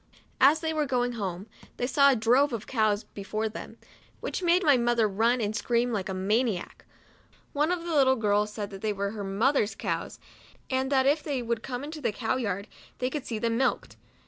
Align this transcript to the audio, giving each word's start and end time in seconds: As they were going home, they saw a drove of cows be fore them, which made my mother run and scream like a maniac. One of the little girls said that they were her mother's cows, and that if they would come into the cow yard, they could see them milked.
As 0.39 0.61
they 0.61 0.73
were 0.73 0.87
going 0.87 1.11
home, 1.11 1.45
they 1.77 1.85
saw 1.85 2.09
a 2.09 2.15
drove 2.15 2.53
of 2.53 2.65
cows 2.65 3.03
be 3.03 3.21
fore 3.21 3.47
them, 3.47 3.77
which 4.19 4.41
made 4.41 4.63
my 4.63 4.75
mother 4.75 5.07
run 5.07 5.39
and 5.39 5.55
scream 5.55 5.91
like 5.93 6.09
a 6.09 6.13
maniac. 6.15 6.85
One 7.53 7.71
of 7.71 7.83
the 7.83 7.93
little 7.93 8.15
girls 8.15 8.51
said 8.51 8.71
that 8.71 8.81
they 8.81 8.93
were 8.93 9.11
her 9.11 9.23
mother's 9.23 9.75
cows, 9.75 10.17
and 10.71 10.91
that 10.91 11.05
if 11.05 11.21
they 11.21 11.43
would 11.43 11.61
come 11.61 11.83
into 11.83 12.01
the 12.01 12.11
cow 12.11 12.37
yard, 12.37 12.67
they 12.97 13.11
could 13.11 13.27
see 13.27 13.37
them 13.37 13.57
milked. 13.59 13.95